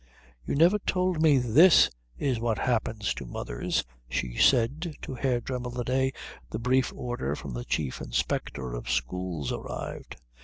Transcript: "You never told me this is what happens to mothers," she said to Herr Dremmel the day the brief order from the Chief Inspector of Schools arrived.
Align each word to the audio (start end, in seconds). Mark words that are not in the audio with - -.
"You 0.47 0.55
never 0.55 0.79
told 0.79 1.21
me 1.21 1.37
this 1.37 1.91
is 2.17 2.39
what 2.39 2.57
happens 2.57 3.13
to 3.13 3.25
mothers," 3.27 3.83
she 4.09 4.35
said 4.35 4.95
to 5.03 5.13
Herr 5.13 5.39
Dremmel 5.39 5.69
the 5.69 5.83
day 5.83 6.11
the 6.49 6.57
brief 6.57 6.91
order 6.95 7.35
from 7.35 7.53
the 7.53 7.65
Chief 7.65 8.01
Inspector 8.01 8.73
of 8.73 8.89
Schools 8.89 9.51
arrived. 9.51 10.15